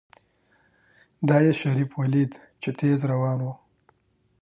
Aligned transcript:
دا 1.27 1.37
يې 1.45 1.53
شريف 1.61 1.89
وليد 1.99 2.31
چې 2.61 2.69
تېز 2.79 2.99
روان 3.11 3.39
و. 3.43 3.45